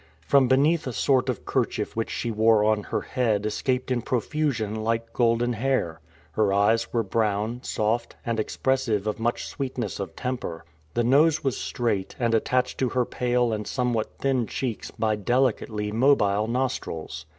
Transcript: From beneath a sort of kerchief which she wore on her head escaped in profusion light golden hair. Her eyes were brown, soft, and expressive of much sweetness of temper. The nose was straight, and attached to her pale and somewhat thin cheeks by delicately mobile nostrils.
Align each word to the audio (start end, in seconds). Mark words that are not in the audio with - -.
From 0.25 0.47
beneath 0.47 0.87
a 0.87 0.93
sort 0.93 1.29
of 1.29 1.45
kerchief 1.45 1.95
which 1.95 2.09
she 2.09 2.31
wore 2.31 2.63
on 2.63 2.81
her 2.85 3.01
head 3.01 3.45
escaped 3.45 3.91
in 3.91 4.01
profusion 4.01 4.83
light 4.83 5.13
golden 5.13 5.53
hair. 5.53 6.01
Her 6.31 6.51
eyes 6.51 6.91
were 6.91 7.03
brown, 7.03 7.59
soft, 7.61 8.15
and 8.25 8.39
expressive 8.39 9.05
of 9.05 9.19
much 9.19 9.45
sweetness 9.45 9.99
of 9.99 10.15
temper. 10.15 10.65
The 10.95 11.03
nose 11.03 11.43
was 11.43 11.55
straight, 11.57 12.15
and 12.19 12.33
attached 12.33 12.79
to 12.79 12.89
her 12.89 13.05
pale 13.05 13.53
and 13.53 13.67
somewhat 13.67 14.17
thin 14.17 14.47
cheeks 14.47 14.89
by 14.89 15.17
delicately 15.17 15.91
mobile 15.91 16.47
nostrils. 16.47 17.27